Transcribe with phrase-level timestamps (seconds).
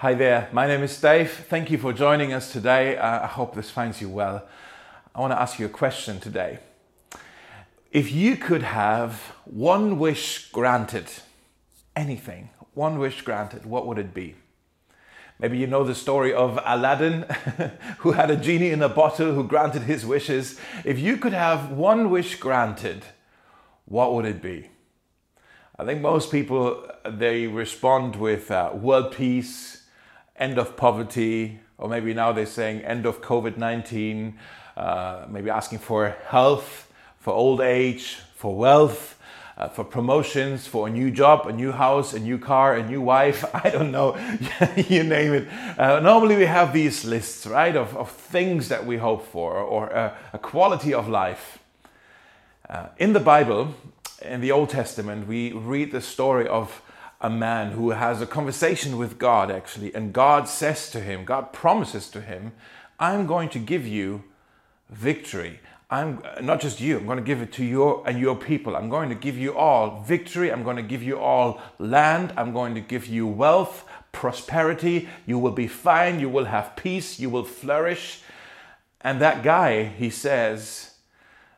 [0.00, 1.30] Hi there, my name is Dave.
[1.30, 2.96] Thank you for joining us today.
[2.96, 4.48] Uh, I hope this finds you well.
[5.14, 6.58] I want to ask you a question today.
[7.92, 11.04] If you could have one wish granted,
[11.94, 14.36] anything, one wish granted, what would it be?
[15.38, 17.26] Maybe you know the story of Aladdin,
[17.98, 20.58] who had a genie in a bottle who granted his wishes.
[20.82, 23.04] If you could have one wish granted,
[23.84, 24.70] what would it be?
[25.78, 29.79] I think most people they respond with uh, world peace,
[30.40, 34.38] end of poverty, or maybe now they're saying end of COVID 19,
[34.76, 39.16] uh, maybe asking for health, for old age, for wealth.
[39.58, 43.02] Uh, for promotions, for a new job, a new house, a new car, a new
[43.02, 44.16] wife, I don't know,
[44.88, 45.48] you name it.
[45.78, 49.88] Uh, normally we have these lists, right, of, of things that we hope for or
[49.88, 51.58] a, a quality of life.
[52.70, 53.74] Uh, in the Bible,
[54.22, 56.80] in the Old Testament, we read the story of
[57.20, 61.52] a man who has a conversation with God actually, and God says to him, God
[61.52, 62.52] promises to him,
[62.98, 64.24] I'm going to give you
[64.88, 65.60] victory.
[65.90, 68.76] I'm not just you, I'm going to give it to you and your people.
[68.76, 70.52] I'm going to give you all victory.
[70.52, 72.32] I'm going to give you all land.
[72.36, 75.08] I'm going to give you wealth, prosperity.
[75.26, 76.20] You will be fine.
[76.20, 77.18] You will have peace.
[77.18, 78.22] You will flourish.
[79.00, 80.94] And that guy, he says,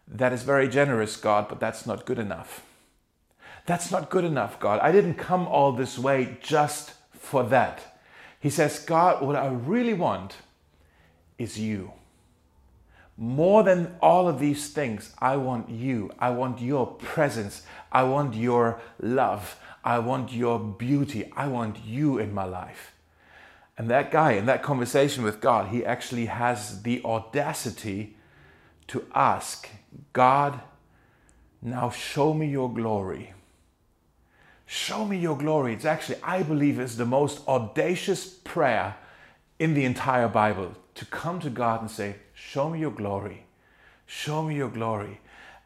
[0.08, 2.64] that is very generous, God, but that's not good enough.
[3.66, 4.80] That's not good enough, God.
[4.80, 7.98] I didn't come all this way just for that.
[8.40, 10.34] He says, God, what I really want
[11.38, 11.92] is you.
[13.16, 16.10] More than all of these things, I want you.
[16.18, 17.62] I want your presence.
[17.92, 19.56] I want your love.
[19.84, 21.30] I want your beauty.
[21.36, 22.92] I want you in my life.
[23.78, 28.16] And that guy, in that conversation with God, he actually has the audacity
[28.88, 29.68] to ask
[30.12, 30.60] God,
[31.60, 33.34] now show me your glory.
[34.72, 35.74] Show me your glory.
[35.74, 38.96] It's actually, I believe, is the most audacious prayer
[39.58, 43.44] in the entire Bible to come to God and say, Show me your glory.
[44.06, 45.20] Show me your glory.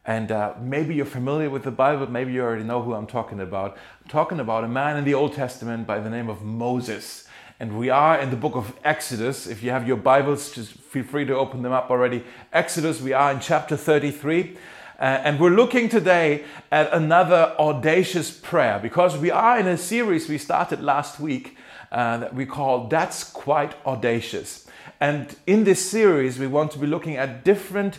[0.04, 3.38] And uh, maybe you're familiar with the Bible, maybe you already know who I'm talking
[3.38, 3.78] about.
[4.02, 7.28] I'm talking about a man in the Old Testament by the name of Moses.
[7.60, 9.46] And we are in the book of Exodus.
[9.46, 12.24] If you have your Bibles, just feel free to open them up already.
[12.52, 14.56] Exodus, we are in chapter 33.
[14.98, 16.42] Uh, and we're looking today
[16.72, 21.54] at another audacious prayer because we are in a series we started last week
[21.92, 24.66] uh, that we call That's Quite Audacious.
[24.98, 27.98] And in this series, we want to be looking at different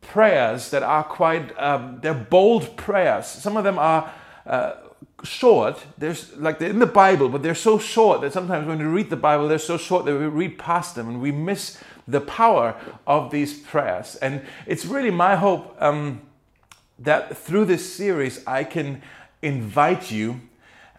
[0.00, 3.26] prayers that are quite, um, they're bold prayers.
[3.26, 4.10] Some of them are
[4.46, 4.72] uh,
[5.24, 5.84] short.
[5.98, 9.10] There's like they're in the Bible, but they're so short that sometimes when we read
[9.10, 12.74] the Bible, they're so short that we read past them and we miss the power
[13.06, 14.16] of these prayers.
[14.16, 15.76] And it's really my hope.
[15.78, 16.22] Um,
[16.98, 19.02] that through this series, I can
[19.42, 20.40] invite you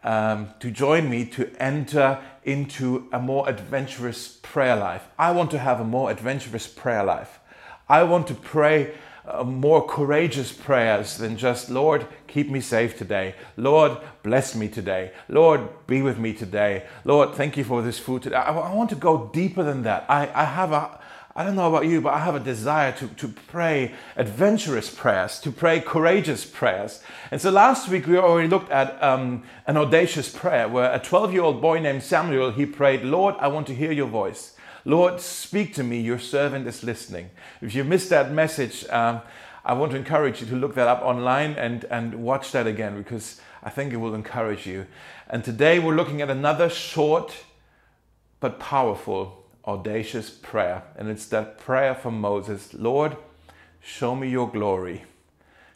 [0.04, 5.08] um, to join me to enter into a more adventurous prayer life.
[5.18, 7.40] I want to have a more adventurous prayer life.
[7.88, 8.94] I want to pray
[9.26, 13.36] uh, more courageous prayers than just, Lord, keep me safe today.
[13.58, 15.12] Lord, bless me today.
[15.28, 16.86] Lord, be with me today.
[17.04, 18.38] Lord, thank you for this food today.
[18.38, 20.06] I, I want to go deeper than that.
[20.10, 21.00] I, I have a
[21.40, 25.40] I don't know about you, but I have a desire to, to pray adventurous prayers,
[25.40, 27.02] to pray courageous prayers.
[27.32, 31.32] And so last week we already looked at um, an audacious prayer where a 12
[31.32, 34.58] year old boy named Samuel, he prayed, Lord, I want to hear your voice.
[34.84, 37.30] Lord, speak to me, your servant is listening.
[37.62, 39.22] If you missed that message, um,
[39.64, 42.98] I want to encourage you to look that up online and, and watch that again
[42.98, 44.88] because I think it will encourage you.
[45.30, 47.34] And today we're looking at another short
[48.42, 49.39] but powerful
[49.70, 50.84] audacious prayer.
[50.98, 53.16] And it's that prayer from Moses Lord,
[53.82, 55.04] show me your glory.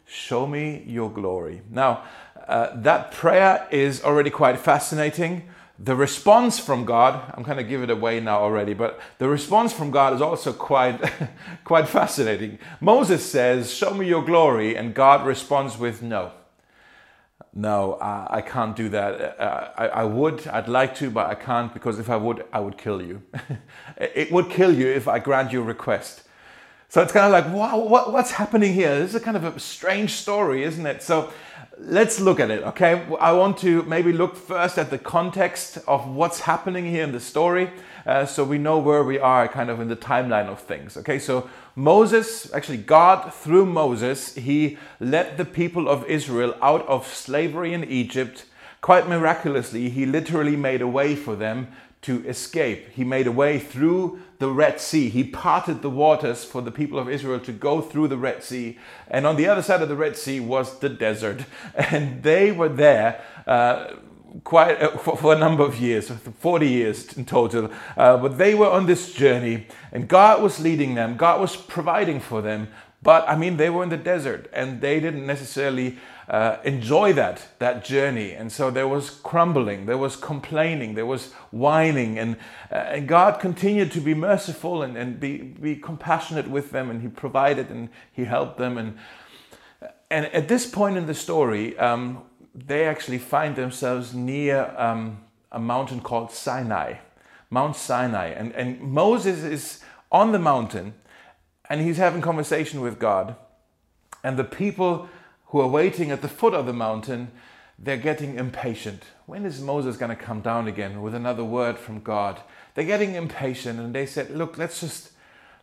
[0.06, 1.62] Show me your glory.
[1.70, 2.04] Now,
[2.46, 5.48] uh, that prayer is already quite fascinating.
[5.78, 9.72] The response from God, I'm going to give it away now already, but the response
[9.72, 11.00] from God is also quite,
[11.64, 12.58] quite fascinating.
[12.80, 16.32] Moses says, Show me your glory, and God responds with no
[17.56, 19.38] no, uh, I can't do that.
[19.38, 22.58] Uh, I, I, would, I'd like to, but I can't because if I would, I
[22.58, 23.22] would kill you.
[23.96, 26.24] it would kill you if I grant your request.
[26.88, 28.98] So it's kind of like, wow, what, what's happening here?
[28.98, 31.02] This is a kind of a strange story, isn't it?
[31.02, 31.32] So
[31.78, 33.06] let's look at it, okay?
[33.20, 37.20] I want to maybe look first at the context of what's happening here in the
[37.20, 37.70] story
[38.06, 41.18] uh, so we know where we are kind of in the timeline of things, okay?
[41.18, 47.72] So Moses, actually, God through Moses, he led the people of Israel out of slavery
[47.72, 48.44] in Egypt.
[48.80, 51.68] Quite miraculously, he literally made a way for them
[52.04, 52.90] to escape.
[52.90, 55.08] He made a way through the Red Sea.
[55.08, 58.78] He parted the waters for the people of Israel to go through the Red Sea.
[59.08, 61.46] And on the other side of the Red Sea was the desert.
[61.74, 63.22] And they were there.
[63.46, 63.94] Uh,
[64.42, 67.70] quite uh, for, for, a number of years, 40 years in total.
[67.96, 71.16] Uh, but they were on this journey, and God was leading them.
[71.16, 72.68] God was providing for them.
[73.02, 75.98] But I mean, they were in the desert, and they didn't necessarily
[76.28, 78.32] uh, enjoy that that journey.
[78.32, 82.36] And so there was crumbling, there was complaining, there was whining, and,
[82.72, 87.02] uh, and God continued to be merciful and, and be, be compassionate with them, and
[87.02, 88.78] He provided and He helped them.
[88.78, 88.96] And
[90.10, 92.22] and at this point in the story, um,
[92.54, 96.94] they actually find themselves near um, a mountain called Sinai,
[97.50, 98.28] Mount Sinai.
[98.28, 99.80] And, and Moses is
[100.12, 100.94] on the mountain
[101.68, 103.36] and he's having conversation with God.
[104.22, 105.08] And the people
[105.46, 107.32] who are waiting at the foot of the mountain,
[107.78, 109.02] they're getting impatient.
[109.26, 112.40] When is Moses going to come down again with another word from God?
[112.74, 115.10] They're getting impatient and they said, "Look, let's just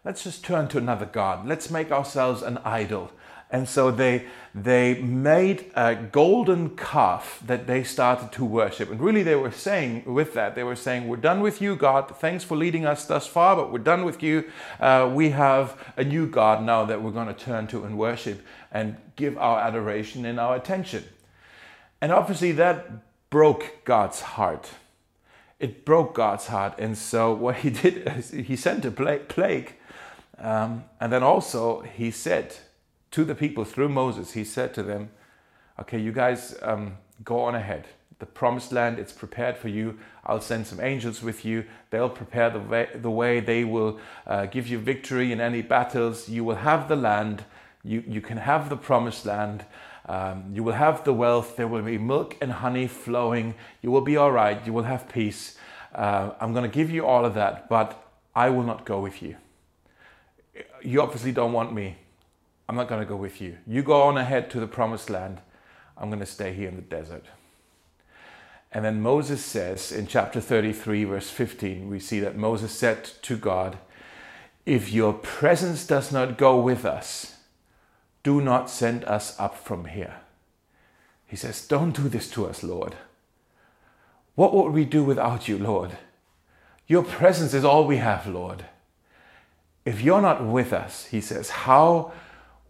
[0.03, 1.47] let's just turn to another god.
[1.47, 3.11] Let's make ourselves an idol."
[3.51, 8.89] And so they, they made a golden calf that they started to worship.
[8.89, 12.15] And really, they were saying with that, they were saying, We're done with you, God.
[12.17, 14.49] Thanks for leading us thus far, but we're done with you.
[14.79, 18.41] Uh, we have a new God now that we're going to turn to and worship
[18.71, 21.03] and give our adoration and our attention.
[21.99, 22.89] And obviously, that
[23.29, 24.69] broke God's heart.
[25.59, 26.75] It broke God's heart.
[26.79, 29.73] And so, what he did is he sent a plague.
[30.39, 32.55] Um, and then also, he said,
[33.11, 35.11] to the people through Moses, he said to them,
[35.79, 37.87] Okay, you guys um, go on ahead.
[38.19, 39.97] The promised land, it's prepared for you.
[40.25, 41.65] I'll send some angels with you.
[41.89, 42.89] They'll prepare the way.
[42.93, 43.39] The way.
[43.39, 46.29] They will uh, give you victory in any battles.
[46.29, 47.45] You will have the land.
[47.83, 49.65] You, you can have the promised land.
[50.07, 51.55] Um, you will have the wealth.
[51.55, 53.55] There will be milk and honey flowing.
[53.81, 54.63] You will be all right.
[54.65, 55.57] You will have peace.
[55.93, 59.21] Uh, I'm going to give you all of that, but I will not go with
[59.21, 59.35] you.
[60.83, 61.97] You obviously don't want me.
[62.71, 63.57] I'm not going to go with you.
[63.67, 65.41] You go on ahead to the promised land.
[65.97, 67.25] I'm going to stay here in the desert.
[68.71, 73.35] And then Moses says in chapter 33, verse 15, we see that Moses said to
[73.35, 73.77] God,
[74.65, 77.35] If your presence does not go with us,
[78.23, 80.21] do not send us up from here.
[81.27, 82.95] He says, Don't do this to us, Lord.
[84.35, 85.97] What would we do without you, Lord?
[86.87, 88.63] Your presence is all we have, Lord.
[89.83, 92.13] If you're not with us, he says, how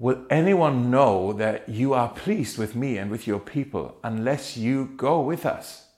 [0.01, 4.85] Will anyone know that you are pleased with me and with your people unless you
[4.97, 5.89] go with us?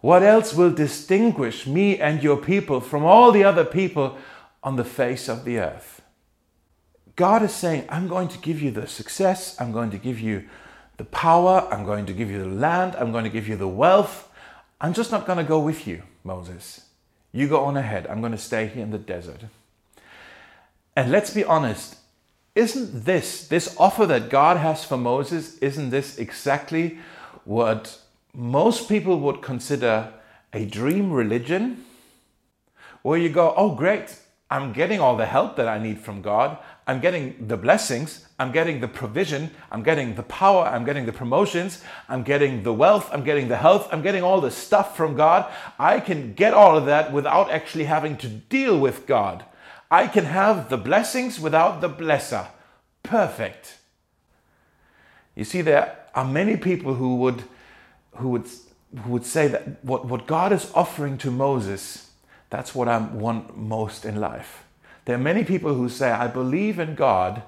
[0.00, 4.18] What else will distinguish me and your people from all the other people
[4.64, 6.02] on the face of the earth?
[7.14, 10.48] God is saying, I'm going to give you the success, I'm going to give you
[10.96, 13.68] the power, I'm going to give you the land, I'm going to give you the
[13.68, 14.28] wealth.
[14.80, 16.86] I'm just not going to go with you, Moses.
[17.30, 18.08] You go on ahead.
[18.08, 19.42] I'm going to stay here in the desert.
[20.96, 21.98] And let's be honest,
[22.58, 26.98] isn't this, this offer that God has for Moses, isn't this exactly
[27.44, 28.00] what
[28.34, 30.12] most people would consider
[30.52, 31.84] a dream religion?
[33.02, 34.18] Where you go, oh, great,
[34.50, 36.58] I'm getting all the help that I need from God.
[36.88, 38.26] I'm getting the blessings.
[38.40, 39.50] I'm getting the provision.
[39.70, 40.64] I'm getting the power.
[40.64, 41.82] I'm getting the promotions.
[42.08, 43.08] I'm getting the wealth.
[43.12, 43.88] I'm getting the health.
[43.92, 45.52] I'm getting all the stuff from God.
[45.78, 49.44] I can get all of that without actually having to deal with God.
[49.90, 52.48] I can have the blessings without the blesser.
[53.02, 53.78] Perfect.
[55.34, 57.44] You see, there are many people who would,
[58.16, 58.48] who would,
[59.02, 62.10] who would say that what, what God is offering to Moses,
[62.50, 64.64] that's what I want most in life.
[65.04, 67.42] There are many people who say, I believe in God.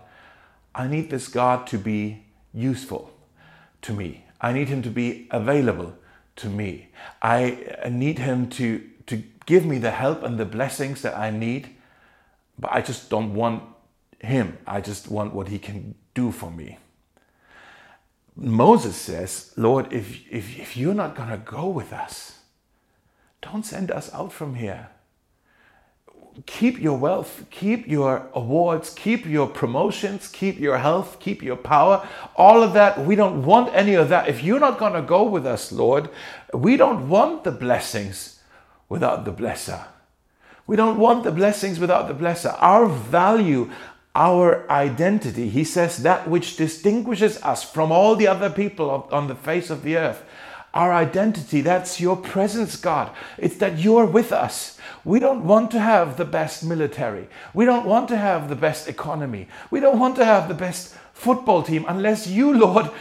[0.75, 2.25] I need this God to be
[2.55, 3.13] useful
[3.83, 4.25] to me.
[4.41, 5.95] I need him to be available
[6.37, 6.89] to me.
[7.21, 11.71] I need him to, to give me the help and the blessings that I need
[12.61, 13.63] but I just don't want
[14.21, 14.59] him.
[14.67, 16.79] I just want what he can do for me.
[18.37, 22.39] Moses says, Lord, if, if, if you're not going to go with us,
[23.43, 24.89] don't send us out from here.
[26.47, 32.07] Keep your wealth, keep your awards, keep your promotions, keep your health, keep your power.
[32.37, 34.29] All of that, we don't want any of that.
[34.29, 36.09] If you're not going to go with us, Lord,
[36.55, 38.41] we don't want the blessings
[38.89, 39.87] without the blesser.
[40.71, 42.55] We don't want the blessings without the blesser.
[42.61, 43.73] Our value,
[44.15, 49.35] our identity, he says, that which distinguishes us from all the other people on the
[49.35, 50.23] face of the earth.
[50.73, 53.11] Our identity, that's your presence, God.
[53.37, 54.79] It's that you're with us.
[55.05, 57.27] We don't want to have the best military.
[57.53, 59.49] We don't want to have the best economy.
[59.73, 62.93] We don't want to have the best football team unless you, Lord,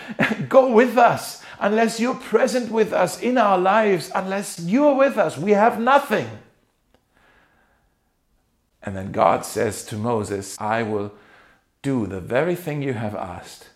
[0.49, 5.37] go with us, unless you're present with us in our lives, unless you're with us.
[5.37, 6.27] We have nothing.
[8.89, 11.13] And then God says to Moses, I will
[11.83, 13.69] do the very thing you have asked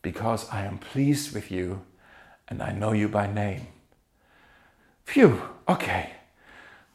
[0.00, 1.82] because I am pleased with you
[2.48, 3.66] and I know you by name.
[5.04, 6.12] Phew, okay.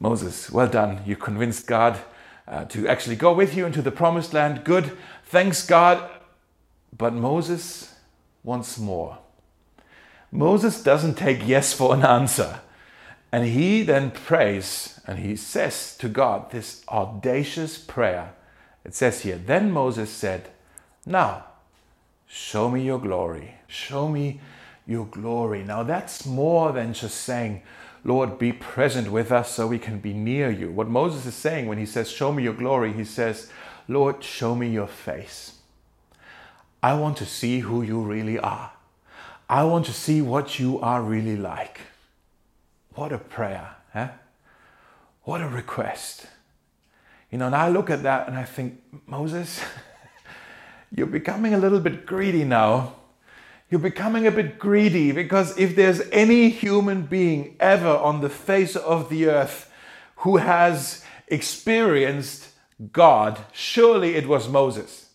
[0.00, 1.02] Moses, well done.
[1.06, 2.00] You convinced God
[2.48, 4.64] uh, to actually go with you into the promised land.
[4.64, 4.98] Good.
[5.26, 6.10] Thanks, God.
[6.98, 7.94] But Moses
[8.42, 9.18] wants more.
[10.32, 12.58] Moses doesn't take yes for an answer.
[13.32, 18.34] And he then prays and he says to God this audacious prayer.
[18.84, 20.50] It says here, Then Moses said,
[21.06, 21.44] Now,
[22.26, 23.54] show me your glory.
[23.68, 24.40] Show me
[24.86, 25.62] your glory.
[25.62, 27.62] Now, that's more than just saying,
[28.02, 30.70] Lord, be present with us so we can be near you.
[30.70, 33.50] What Moses is saying when he says, Show me your glory, he says,
[33.86, 35.58] Lord, show me your face.
[36.82, 38.72] I want to see who you really are.
[39.48, 41.80] I want to see what you are really like.
[42.94, 44.08] What a prayer, huh?
[45.22, 46.26] What a request.
[47.30, 49.60] You know, and I look at that and I think, Moses,
[50.94, 52.96] you're becoming a little bit greedy now.
[53.70, 58.74] You're becoming a bit greedy because if there's any human being ever on the face
[58.74, 59.70] of the earth
[60.16, 62.48] who has experienced
[62.92, 65.10] God, surely it was Moses.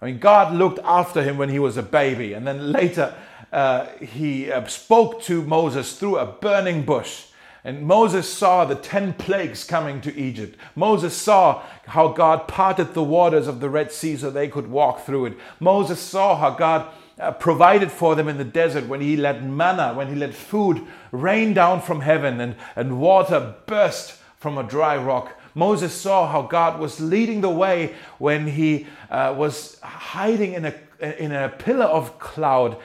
[0.00, 3.14] I mean, God looked after him when he was a baby, and then later
[3.52, 7.24] uh, he uh, spoke to Moses through a burning bush.
[7.64, 10.56] And Moses saw the 10 plagues coming to Egypt.
[10.74, 15.04] Moses saw how God parted the waters of the Red Sea so they could walk
[15.04, 15.38] through it.
[15.60, 19.92] Moses saw how God uh, provided for them in the desert when he let manna,
[19.92, 24.96] when he let food rain down from heaven and, and water burst from a dry
[24.96, 25.36] rock.
[25.54, 30.74] Moses saw how God was leading the way when he uh, was hiding in a,
[31.22, 32.76] in a pillar of cloud,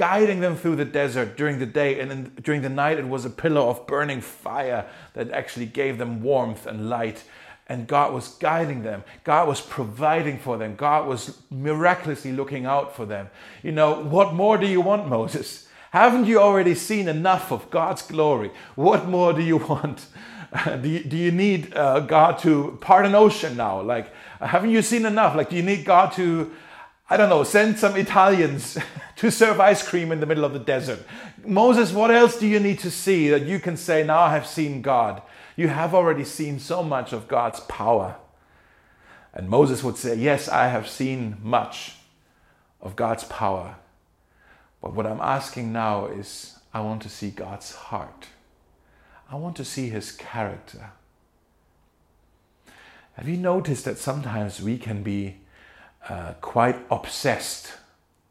[0.00, 3.30] guiding them through the desert during the day, and during the night it was a
[3.30, 7.22] pillar of burning fire that actually gave them warmth and light.
[7.66, 9.04] And God was guiding them.
[9.24, 10.74] God was providing for them.
[10.74, 13.28] God was miraculously looking out for them.
[13.62, 15.68] You know, what more do you want, Moses?
[15.90, 18.52] Haven't you already seen enough of God's glory?
[18.76, 20.06] What more do you want?
[20.80, 23.82] do, you, do you need uh, God to part an ocean now?
[23.82, 25.36] Like, haven't you seen enough?
[25.36, 26.50] Like, do you need God to,
[27.12, 28.78] I don't know, send some Italians
[29.16, 31.00] to serve ice cream in the middle of the desert?
[31.44, 34.46] Moses, what else do you need to see that you can say, now I have
[34.46, 35.20] seen God?
[35.56, 38.16] You have already seen so much of God's power.
[39.34, 41.96] And Moses would say, Yes, I have seen much
[42.80, 43.76] of God's power.
[44.80, 48.28] But what I'm asking now is, I want to see God's heart.
[49.30, 50.92] I want to see his character.
[53.14, 55.36] Have you noticed that sometimes we can be
[56.08, 57.72] uh, quite obsessed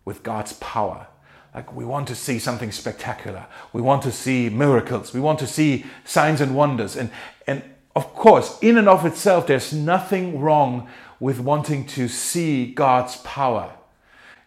[0.05, 1.07] with God's power?
[1.53, 3.47] Like we want to see something spectacular.
[3.73, 5.13] We want to see miracles.
[5.13, 6.95] We want to see signs and wonders.
[6.95, 7.09] And,
[7.47, 7.63] and
[7.95, 10.87] of course, in and of itself, there's nothing wrong
[11.19, 13.73] with wanting to see God's power.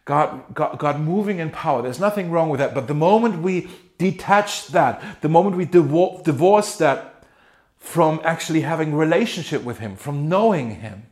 [0.04, 1.82] God, God, God moving in power.
[1.82, 2.74] There's nothing wrong with that.
[2.74, 7.24] But the moment we detach that, the moment we divorce that
[7.78, 11.06] from actually having relationship with Him, from knowing Him,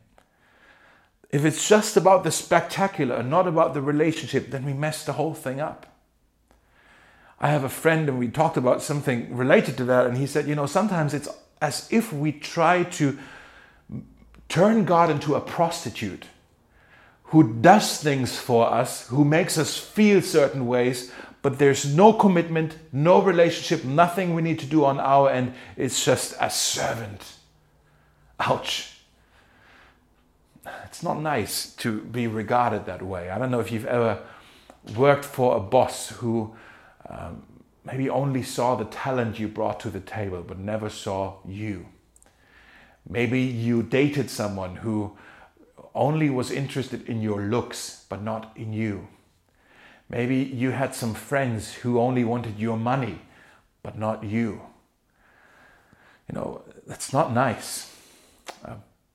[1.31, 5.13] if it's just about the spectacular and not about the relationship, then we mess the
[5.13, 5.87] whole thing up.
[7.39, 10.47] I have a friend and we talked about something related to that, and he said,
[10.47, 11.29] you know, sometimes it's
[11.61, 13.17] as if we try to
[14.49, 16.25] turn God into a prostitute
[17.25, 21.11] who does things for us, who makes us feel certain ways,
[21.41, 25.53] but there's no commitment, no relationship, nothing we need to do on our end.
[25.77, 27.23] It's just a servant.
[28.39, 29.00] Ouch.
[30.85, 33.29] It's not nice to be regarded that way.
[33.29, 34.19] I don't know if you've ever
[34.95, 36.55] worked for a boss who
[37.09, 37.43] um,
[37.83, 41.87] maybe only saw the talent you brought to the table, but never saw you.
[43.09, 45.17] Maybe you dated someone who
[45.95, 49.07] only was interested in your looks, but not in you.
[50.09, 53.21] Maybe you had some friends who only wanted your money,
[53.81, 54.61] but not you.
[56.29, 57.90] You know, that's not nice.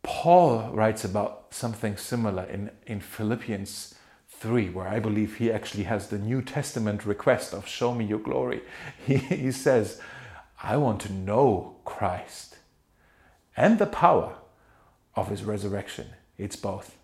[0.06, 3.96] Paul writes about something similar in, in Philippians
[4.28, 8.20] 3, where I believe he actually has the New Testament request of show me your
[8.20, 8.62] glory.
[9.04, 10.00] He, he says,
[10.62, 12.58] I want to know Christ
[13.56, 14.36] and the power
[15.16, 16.06] of his resurrection.
[16.38, 16.96] It's both.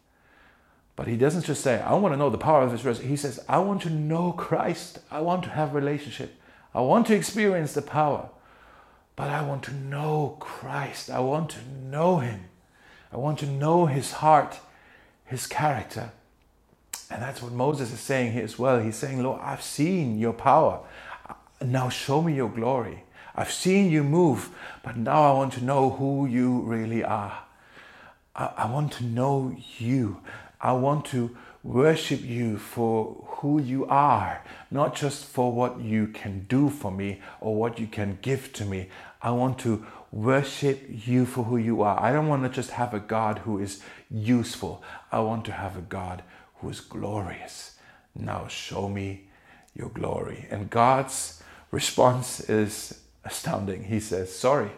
[0.95, 3.11] But he doesn't just say, I want to know the power of his resurrection.
[3.11, 5.01] He says, I want to know Christ.
[5.11, 6.41] I want to have relationship.
[6.73, 8.29] I want to experience the power.
[9.17, 11.11] But I want to know Christ.
[11.11, 12.45] I want to know him.
[13.13, 14.59] I want to know his heart,
[15.25, 16.13] his character.
[17.11, 18.81] And that's what Moses is saying here as well.
[18.81, 20.81] He's saying, Lord, I've seen your power.
[21.61, 23.05] Now show me your glory.
[23.35, 24.51] I've seen you move,
[24.83, 27.45] but now I want to know who you really are.
[28.35, 30.19] I, I want to know you.
[30.61, 36.47] I want to worship you for who you are, not just for what you can
[36.49, 38.89] do for me or what you can give to me.
[39.21, 41.99] I want to worship you for who you are.
[42.01, 44.83] I don't want to just have a God who is useful.
[45.11, 46.23] I want to have a God
[46.57, 47.77] who is glorious.
[48.15, 49.25] Now show me
[49.75, 50.47] your glory.
[50.51, 53.85] And God's response is astounding.
[53.85, 54.71] He says, Sorry,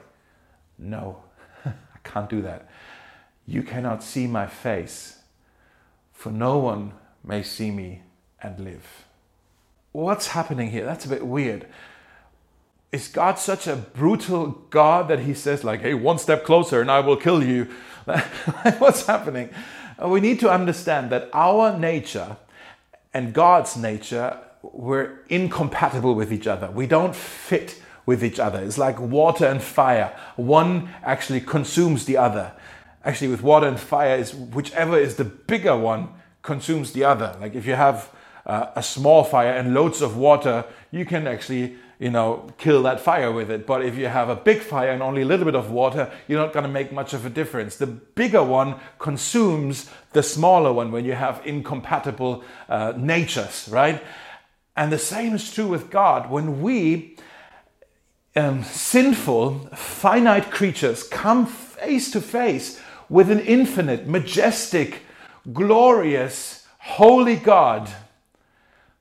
[0.79, 1.25] no,
[1.65, 1.73] I
[2.05, 2.71] can't do that.
[3.47, 5.19] You cannot see my face,
[6.13, 8.03] for no one may see me
[8.41, 9.05] and live.
[9.93, 10.85] What's happening here?
[10.85, 11.67] That's a bit weird.
[12.93, 16.91] Is God such a brutal God that he says, like, hey, one step closer and
[16.91, 17.65] I will kill you?
[18.79, 19.51] What's happening?
[20.05, 22.37] We need to understand that our nature
[23.13, 26.71] and God's nature were incompatible with each other.
[26.71, 28.63] We don't fit with each other.
[28.63, 30.17] It's like water and fire.
[30.37, 32.53] One actually consumes the other.
[33.05, 36.09] Actually, with water and fire, is whichever is the bigger one
[36.43, 37.37] consumes the other.
[37.41, 38.11] Like if you have
[38.47, 43.01] uh, a small fire and loads of water, you can actually you know kill that
[43.01, 43.67] fire with it.
[43.67, 46.41] But if you have a big fire and only a little bit of water, you're
[46.41, 47.77] not going to make much of a difference.
[47.77, 54.03] The bigger one consumes the smaller one when you have incompatible uh, natures, right?
[54.77, 56.31] And the same is true with God.
[56.31, 57.17] When we
[58.37, 65.03] um, sinful, finite creatures come face to face with an infinite, majestic,
[65.53, 67.89] glorious, holy God,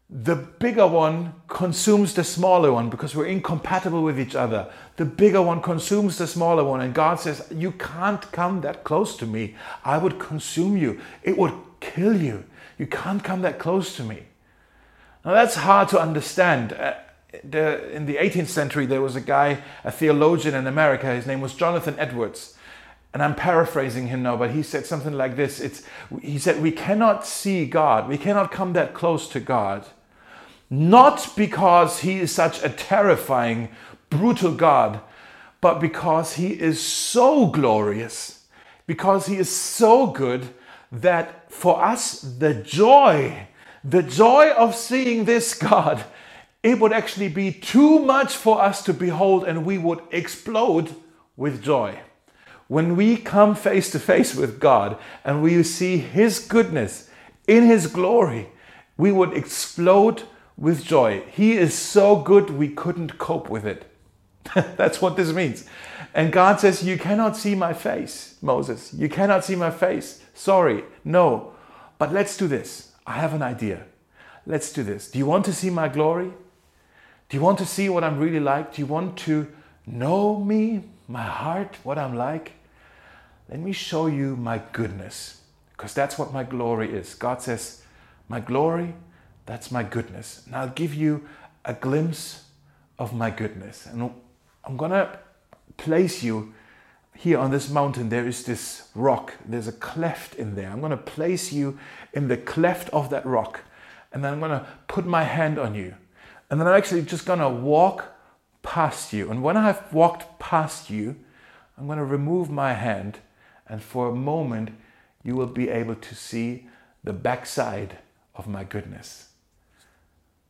[0.10, 4.72] the bigger one consumes the smaller one because we're incompatible with each other.
[4.98, 9.18] The bigger one consumes the smaller one, and God says, You can't come that close
[9.18, 9.56] to me.
[9.84, 12.46] I would consume you, it would kill you.
[12.78, 14.24] You can't come that close to me.
[15.26, 16.74] Now, that's hard to understand.
[16.74, 16.96] Uh,
[17.42, 21.56] in the 18th century, there was a guy, a theologian in America, his name was
[21.56, 22.56] Jonathan Edwards.
[23.14, 25.84] And I'm paraphrasing him now, but he said something like this it's,
[26.22, 29.86] He said, We cannot see God, we cannot come that close to God,
[30.70, 33.70] not because he is such a terrifying,
[34.10, 35.02] brutal God,
[35.62, 38.46] but because he is so glorious,
[38.88, 40.50] because he is so good
[40.92, 43.48] that for us, the joy,
[43.84, 46.04] the joy of seeing this God,
[46.64, 50.96] it would actually be too much for us to behold and we would explode
[51.36, 52.00] with joy.
[52.74, 57.08] When we come face to face with God and we see His goodness
[57.46, 58.50] in His glory,
[58.98, 60.24] we would explode
[60.58, 61.22] with joy.
[61.30, 63.86] He is so good we couldn't cope with it.
[64.56, 65.66] That's what this means.
[66.16, 68.92] And God says, You cannot see my face, Moses.
[68.92, 70.24] You cannot see my face.
[70.34, 71.54] Sorry, no.
[72.00, 72.94] But let's do this.
[73.06, 73.84] I have an idea.
[74.48, 75.12] Let's do this.
[75.12, 76.32] Do you want to see my glory?
[77.30, 78.74] Do you want to see what I'm really like?
[78.74, 79.48] Do you want to
[79.86, 82.54] know me, my heart, what I'm like?
[83.50, 87.14] Let me show you my goodness, because that's what my glory is.
[87.14, 87.84] God says,
[88.30, 88.96] My glory,
[89.46, 90.44] that's my goodness.
[90.46, 91.28] And I'll give you
[91.66, 92.46] a glimpse
[92.98, 93.86] of my goodness.
[93.86, 94.14] And
[94.64, 95.20] I'm going to
[95.78, 96.54] place you
[97.16, 98.10] here on this mountain.
[98.10, 100.70] There is this rock, there's a cleft in there.
[100.70, 101.78] I'm going to place you
[102.14, 103.62] in the cleft of that rock.
[104.12, 105.96] And then I'm going to put my hand on you.
[106.50, 108.14] And then I'm actually just going to walk
[108.62, 109.30] past you.
[109.30, 111.16] And when I've walked past you,
[111.78, 113.20] I'm going to remove my hand.
[113.68, 114.72] And for a moment,
[115.24, 116.68] you will be able to see
[117.04, 117.98] the backside
[118.36, 119.30] of my goodness.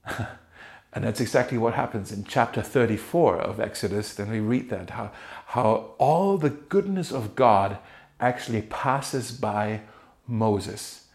[0.08, 4.14] and that's exactly what happens in chapter 34 of Exodus.
[4.14, 5.12] Then we read that how,
[5.48, 7.78] how all the goodness of God
[8.20, 9.82] actually passes by
[10.28, 11.08] Moses.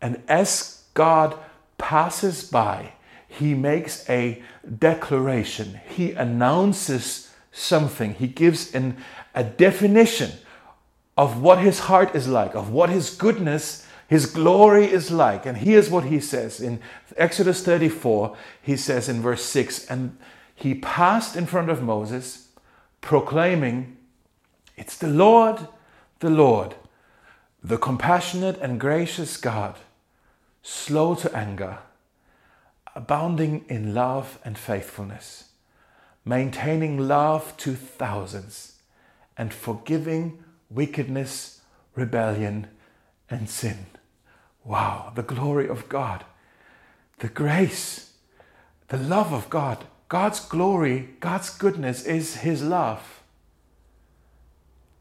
[0.00, 1.36] And as God
[1.78, 2.92] passes by,
[3.28, 4.42] he makes a
[4.78, 5.80] declaration.
[5.88, 8.14] He announces something.
[8.14, 8.96] He gives an,
[9.34, 10.30] a definition
[11.16, 15.46] of what his heart is like, of what his goodness, his glory is like.
[15.46, 16.80] And here's what he says in
[17.16, 18.36] Exodus 34.
[18.62, 20.18] He says in verse 6 And
[20.54, 22.48] he passed in front of Moses,
[23.00, 23.96] proclaiming,
[24.76, 25.68] It's the Lord,
[26.20, 26.74] the Lord,
[27.62, 29.76] the compassionate and gracious God,
[30.62, 31.78] slow to anger
[32.96, 35.50] abounding in love and faithfulness,
[36.24, 38.78] maintaining love to thousands,
[39.36, 41.60] and forgiving wickedness,
[41.94, 42.68] rebellion,
[43.30, 43.86] and sin.
[44.64, 46.24] Wow, the glory of God,
[47.18, 48.12] the grace,
[48.88, 49.84] the love of God.
[50.08, 53.22] God's glory, God's goodness is His love.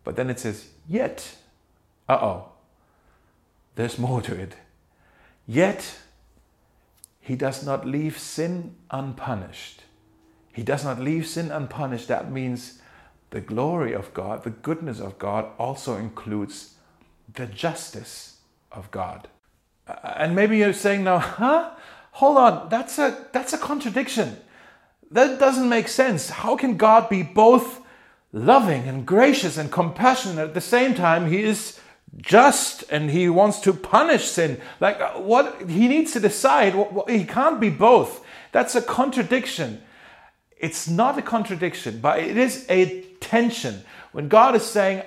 [0.03, 1.35] But then it says, yet,
[2.09, 2.51] uh oh,
[3.75, 4.55] there's more to it.
[5.47, 5.99] Yet,
[7.19, 9.81] he does not leave sin unpunished.
[10.53, 12.07] He does not leave sin unpunished.
[12.07, 12.79] That means
[13.35, 16.75] the glory of God, the goodness of God also includes
[17.33, 18.37] the justice
[18.71, 19.27] of God.
[20.15, 21.71] And maybe you're saying now, huh?
[22.13, 24.37] Hold on, that's a that's a contradiction.
[25.11, 26.29] That doesn't make sense.
[26.29, 27.81] How can God be both
[28.31, 31.29] loving and gracious and compassionate at the same time?
[31.29, 31.77] He is
[32.15, 34.61] just and he wants to punish sin.
[34.79, 36.73] Like uh, what he needs to decide.
[37.09, 38.23] He can't be both.
[38.53, 39.81] That's a contradiction.
[40.57, 43.83] It's not a contradiction, but it is a tension.
[44.11, 45.03] When God is saying,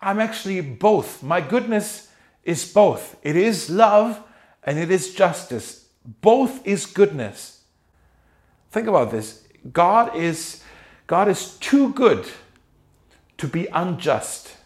[0.00, 1.22] I'm actually both.
[1.22, 2.08] My goodness
[2.44, 3.16] is both.
[3.22, 4.22] It is love
[4.62, 5.86] and it is justice.
[6.20, 7.62] Both is goodness.
[8.70, 9.44] Think about this.
[9.72, 10.62] God is
[11.06, 12.28] God is too good
[13.38, 14.56] to be unjust.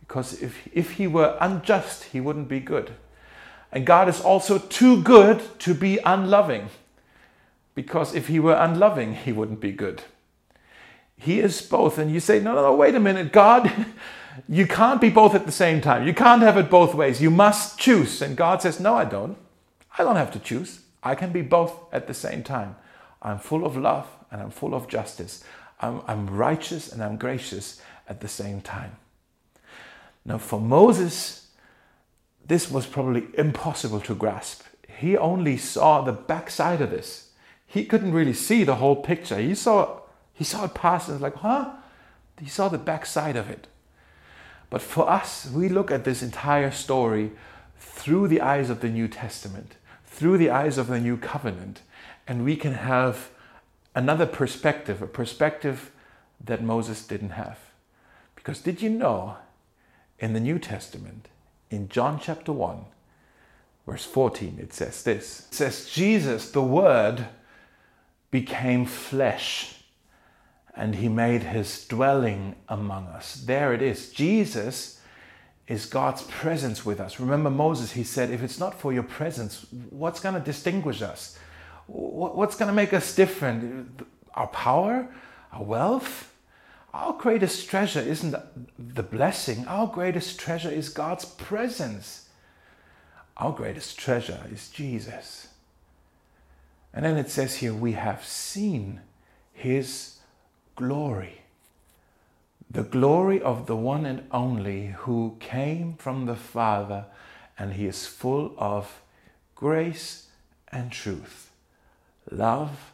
[0.00, 2.92] Because if, if he were unjust, he wouldn't be good.
[3.72, 6.68] And God is also too good to be unloving.
[7.74, 10.02] Because if he were unloving, he wouldn't be good.
[11.18, 11.98] He is both.
[11.98, 13.32] And you say, no, no, no, wait a minute.
[13.32, 13.72] God,
[14.48, 16.06] you can't be both at the same time.
[16.06, 17.22] You can't have it both ways.
[17.22, 18.22] You must choose.
[18.22, 19.36] And God says, no, I don't.
[19.98, 20.80] I don't have to choose.
[21.02, 22.76] I can be both at the same time.
[23.22, 25.42] I'm full of love and I'm full of justice.
[25.80, 28.96] I'm, I'm righteous and I'm gracious at the same time.
[30.24, 31.48] Now, for Moses,
[32.44, 34.62] this was probably impossible to grasp.
[34.98, 37.30] He only saw the backside of this.
[37.66, 39.38] He couldn't really see the whole picture.
[39.38, 40.00] He saw
[40.36, 41.70] he saw it pass and was like, huh?
[42.38, 43.66] He saw the backside of it.
[44.68, 47.32] But for us, we look at this entire story
[47.78, 51.80] through the eyes of the New Testament, through the eyes of the New Covenant,
[52.28, 53.30] and we can have
[53.94, 55.90] another perspective, a perspective
[56.44, 57.58] that Moses didn't have.
[58.34, 59.38] Because did you know
[60.18, 61.28] in the New Testament,
[61.70, 62.84] in John chapter 1,
[63.86, 67.28] verse 14, it says this It says, Jesus, the Word,
[68.30, 69.75] became flesh
[70.76, 73.34] and he made his dwelling among us.
[73.34, 74.10] There it is.
[74.12, 75.00] Jesus
[75.66, 77.18] is God's presence with us.
[77.18, 81.38] Remember Moses, he said, if it's not for your presence, what's going to distinguish us?
[81.86, 84.06] What's going to make us different?
[84.34, 85.08] Our power?
[85.52, 86.32] Our wealth?
[86.92, 88.34] Our greatest treasure isn't
[88.78, 92.28] the blessing, our greatest treasure is God's presence.
[93.36, 95.48] Our greatest treasure is Jesus.
[96.94, 99.00] And then it says here, we have seen
[99.52, 100.15] his
[100.76, 101.40] glory.
[102.70, 107.06] The glory of the one and only who came from the Father,
[107.58, 109.00] and he is full of
[109.54, 110.28] grace
[110.68, 111.50] and truth,
[112.30, 112.92] love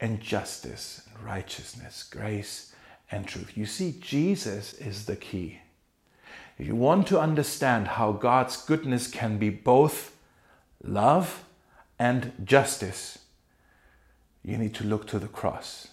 [0.00, 2.74] and justice, and righteousness, grace
[3.10, 3.56] and truth.
[3.56, 5.60] You see, Jesus is the key.
[6.58, 10.16] If you want to understand how God's goodness can be both
[10.82, 11.44] love
[11.98, 13.18] and justice,
[14.44, 15.88] you need to look to the cross.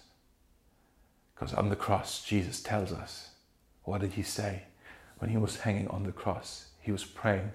[1.40, 3.30] Because on the cross, Jesus tells us
[3.84, 4.64] what did he say?
[5.18, 7.52] When he was hanging on the cross, he was praying,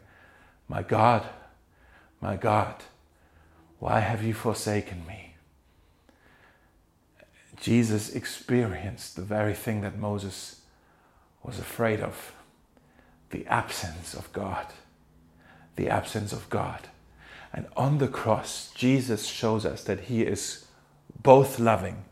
[0.67, 1.23] My God,
[2.19, 2.83] my God,
[3.77, 5.35] why have you forsaken me?
[7.61, 10.61] Jesus experienced the very thing that Moses
[11.43, 12.33] was afraid of
[13.29, 14.65] the absence of God.
[15.75, 16.87] The absence of God.
[17.53, 20.65] And on the cross, Jesus shows us that He is
[21.21, 22.05] both loving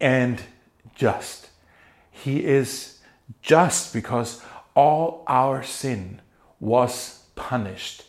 [0.00, 0.40] and
[0.98, 1.48] just.
[2.10, 2.98] He is
[3.40, 4.42] just because
[4.74, 6.20] all our sin
[6.60, 8.04] was punished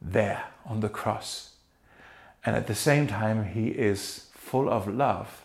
[0.00, 1.50] there on the cross.
[2.44, 5.44] And at the same time, He is full of love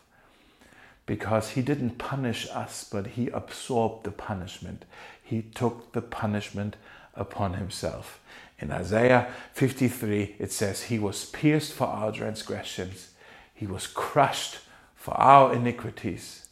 [1.05, 4.86] because He didn't punish us, but He absorbed the punishment.
[5.21, 6.77] He took the punishment
[7.13, 8.21] upon Himself.
[8.58, 13.12] In Isaiah 53, it says, He was pierced for our transgressions,
[13.53, 14.60] He was crushed
[14.95, 16.44] for our iniquities.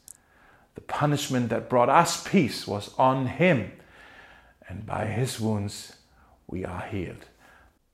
[0.87, 3.71] Punishment that brought us peace was on him,
[4.67, 5.95] and by his wounds
[6.47, 7.25] we are healed.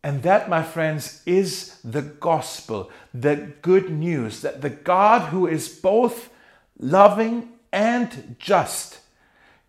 [0.03, 5.67] And that, my friends, is the gospel, the good news that the God who is
[5.67, 6.29] both
[6.77, 8.99] loving and just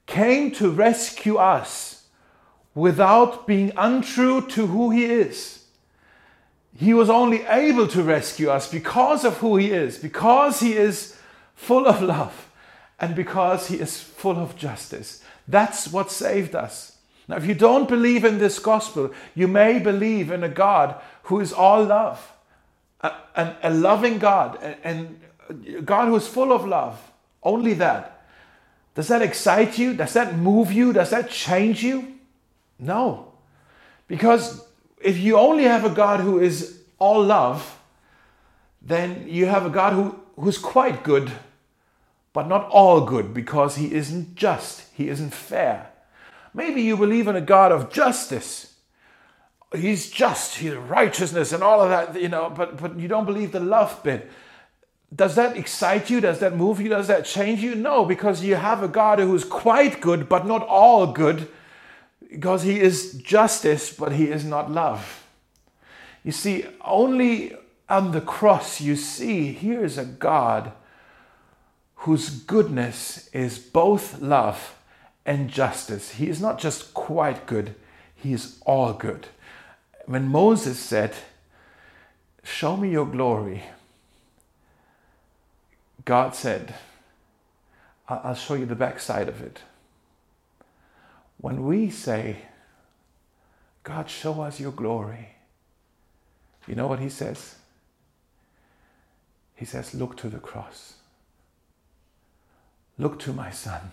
[0.06, 2.06] came to rescue us
[2.74, 5.64] without being untrue to who he is.
[6.76, 11.16] He was only able to rescue us because of who he is, because he is
[11.54, 12.49] full of love
[13.00, 15.24] and because he is full of justice.
[15.48, 16.98] That's what saved us.
[17.26, 21.40] Now, if you don't believe in this gospel, you may believe in a God who
[21.40, 22.32] is all love,
[23.00, 25.20] a, a, a loving God, and
[25.84, 27.00] God who is full of love.
[27.42, 28.26] Only that.
[28.94, 29.94] Does that excite you?
[29.94, 30.92] Does that move you?
[30.92, 32.18] Does that change you?
[32.78, 33.32] No.
[34.08, 34.64] Because
[35.00, 37.78] if you only have a God who is all love,
[38.82, 41.30] then you have a God who, who's quite good
[42.32, 45.90] but not all good because he isn't just, he isn't fair.
[46.54, 48.74] Maybe you believe in a God of justice.
[49.74, 53.52] he's just, he's righteousness and all of that, you know, but, but you don't believe
[53.52, 54.30] the love bit.
[55.14, 56.20] Does that excite you?
[56.20, 56.88] Does that move you?
[56.88, 57.74] Does that change you?
[57.74, 61.48] No, because you have a God who is quite good, but not all good,
[62.30, 65.26] because he is justice, but he is not love.
[66.22, 67.56] You see, only
[67.88, 70.72] on the cross you see here is a God
[72.00, 74.74] whose goodness is both love
[75.26, 76.12] and justice.
[76.12, 77.74] He is not just quite good,
[78.14, 79.26] he is all good.
[80.06, 81.14] When Moses said,
[82.42, 83.64] Show me your glory,
[86.06, 86.74] God said,
[88.08, 89.60] I'll show you the backside of it.
[91.36, 92.38] When we say,
[93.82, 95.36] God, show us your glory,
[96.66, 97.56] you know what he says?
[99.54, 100.94] He says, Look to the cross.
[103.00, 103.92] Look to my son.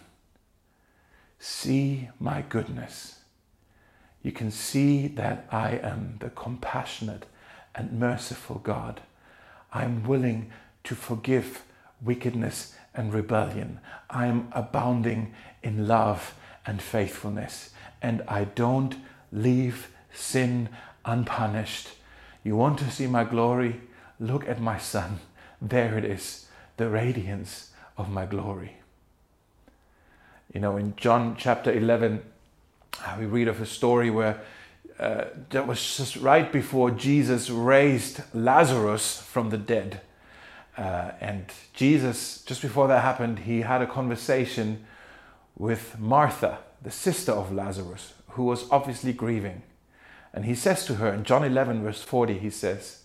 [1.39, 3.19] See my goodness.
[4.21, 7.25] You can see that I am the compassionate
[7.73, 8.99] and merciful God.
[9.71, 10.51] I'm willing
[10.83, 11.63] to forgive
[12.01, 13.79] wickedness and rebellion.
[14.09, 16.33] I'm abounding in love
[16.65, 17.69] and faithfulness,
[18.01, 18.95] and I don't
[19.31, 20.67] leave sin
[21.05, 21.91] unpunished.
[22.43, 23.79] You want to see my glory?
[24.19, 25.21] Look at my Son.
[25.61, 28.81] There it is, the radiance of my glory.
[30.53, 32.21] You know, in John chapter 11,
[33.03, 34.41] uh, we read of a story where
[34.97, 40.01] uh, that was just right before Jesus raised Lazarus from the dead.
[40.77, 44.85] Uh, and Jesus, just before that happened, he had a conversation
[45.57, 49.63] with Martha, the sister of Lazarus, who was obviously grieving.
[50.33, 53.01] And he says to her in John 11, verse 40, he says,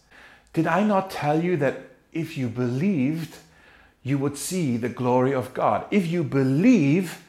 [0.53, 1.81] Did I not tell you that
[2.13, 3.37] if you believed,
[4.03, 5.87] you would see the glory of God?
[5.91, 7.23] If you believe,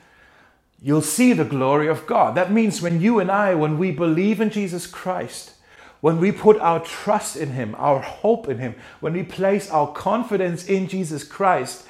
[0.83, 2.35] you'll see the glory of God.
[2.35, 5.53] That means when you and I, when we believe in Jesus Christ,
[6.01, 9.91] when we put our trust in Him, our hope in Him, when we place our
[9.93, 11.87] confidence in Jesus Christ,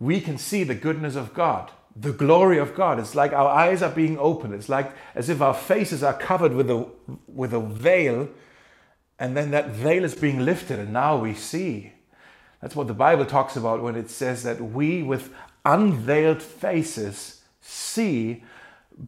[0.00, 2.98] we can see the goodness of God, the glory of God.
[2.98, 4.54] It's like our eyes are being opened.
[4.54, 6.88] It's like as if our faces are covered with a,
[7.26, 8.30] with a veil,
[9.18, 11.92] and then that veil is being lifted, and now we see.
[12.62, 15.30] That's what the Bible talks about when it says that we, with
[15.66, 17.33] unveiled faces,
[17.66, 18.44] see,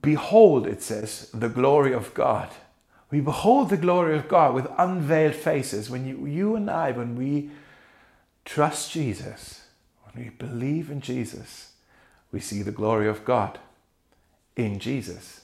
[0.01, 2.49] behold, it says, the glory of God.
[3.11, 5.91] We behold the glory of God with unveiled faces.
[5.91, 7.51] When you, you and I, when we
[8.45, 9.63] trust Jesus,
[10.05, 11.73] when we believe in Jesus,
[12.33, 13.59] we see the glory of God
[14.57, 15.43] in Jesus.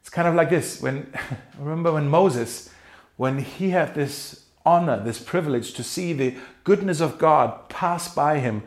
[0.00, 0.80] It's kind of like this.
[0.80, 1.12] When
[1.58, 2.70] remember when Moses,
[3.16, 8.38] when he had this honor, this privilege to see the goodness of God pass by
[8.38, 8.62] him,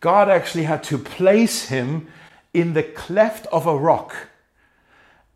[0.00, 2.08] God actually had to place him
[2.54, 4.14] in the cleft of a rock.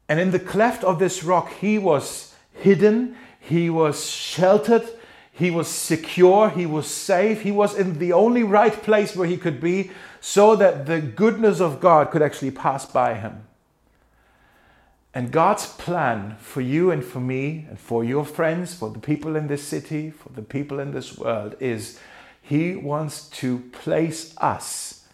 [0.09, 4.89] And in the cleft of this rock, he was hidden, he was sheltered,
[5.31, 9.37] he was secure, he was safe, he was in the only right place where he
[9.37, 13.45] could be so that the goodness of God could actually pass by him.
[15.15, 19.37] And God's plan for you and for me and for your friends, for the people
[19.37, 21.99] in this city, for the people in this world is
[22.41, 25.07] He wants to place us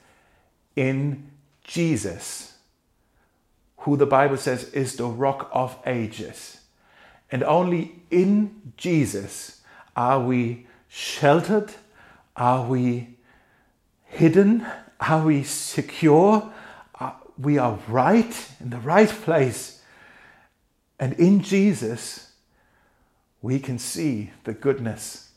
[0.76, 1.30] in
[1.64, 2.54] Jesus,
[3.78, 6.58] who the Bible says is the rock of ages.
[7.30, 9.62] And only in Jesus
[9.96, 11.72] are we sheltered,
[12.36, 13.16] are we
[14.04, 14.66] hidden,
[15.00, 16.52] are we secure,
[17.36, 19.82] we are right in the right place.
[21.00, 22.32] And in Jesus,
[23.42, 25.30] we can see the goodness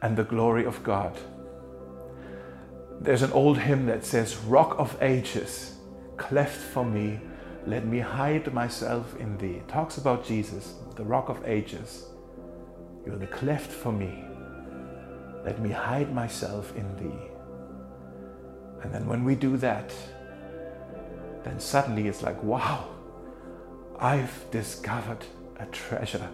[0.00, 1.18] and the glory of God.
[3.00, 5.76] There's an old hymn that says, Rock of ages,
[6.16, 7.20] cleft for me,
[7.66, 9.56] let me hide myself in thee.
[9.56, 12.06] It talks about Jesus, the rock of ages.
[13.06, 14.24] You're the cleft for me.
[15.44, 17.30] Let me hide myself in thee.
[18.82, 19.92] And then when we do that,
[21.42, 22.88] then suddenly it's like, wow,
[23.98, 25.24] I've discovered
[25.58, 26.28] a treasure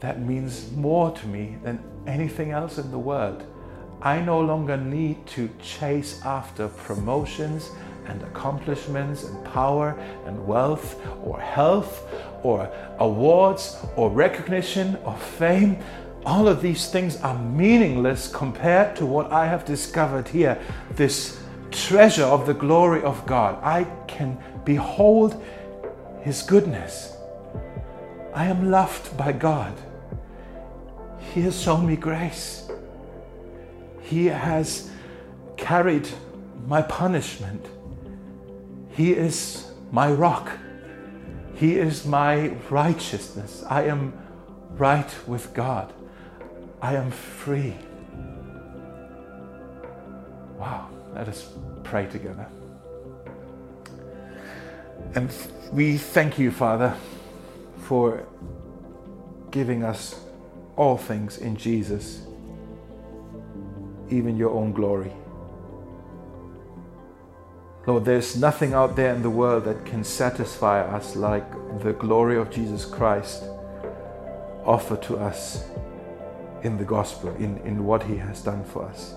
[0.00, 3.44] that means more to me than anything else in the world.
[4.02, 7.70] I no longer need to chase after promotions
[8.06, 9.90] and accomplishments and power
[10.26, 12.08] and wealth or health
[12.42, 15.78] or awards or recognition or fame.
[16.24, 20.60] All of these things are meaningless compared to what I have discovered here
[20.92, 21.38] this
[21.70, 23.62] treasure of the glory of God.
[23.62, 25.42] I can behold
[26.22, 27.14] His goodness.
[28.34, 29.74] I am loved by God.
[31.34, 32.69] He has shown me grace.
[34.10, 34.90] He has
[35.56, 36.08] carried
[36.66, 37.64] my punishment.
[38.90, 40.50] He is my rock.
[41.54, 43.62] He is my righteousness.
[43.68, 44.12] I am
[44.70, 45.92] right with God.
[46.82, 47.76] I am free.
[50.58, 51.48] Wow, let us
[51.84, 52.48] pray together.
[55.14, 55.32] And
[55.72, 56.96] we thank you, Father,
[57.82, 58.26] for
[59.52, 60.18] giving us
[60.74, 62.22] all things in Jesus,
[64.10, 65.12] even your own glory.
[67.86, 71.50] Lord, there's nothing out there in the world that can satisfy us like
[71.82, 73.44] the glory of Jesus Christ
[74.64, 75.64] offered to us
[76.62, 79.14] in the gospel, in, in what he has done for us.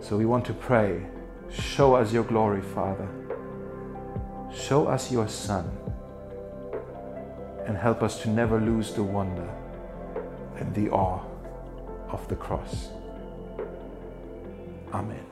[0.00, 1.06] So we want to pray
[1.50, 3.08] show us your glory, Father.
[4.54, 5.70] Show us your Son.
[7.66, 9.48] And help us to never lose the wonder
[10.56, 11.20] and the awe
[12.10, 12.88] of the cross.
[14.92, 15.27] Amen.